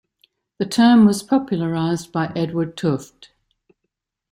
The 0.57 0.65
term 0.65 1.05
was 1.05 1.21
popularized 1.21 2.11
by 2.11 2.33
Edward 2.35 2.75
Tufte. 2.75 3.27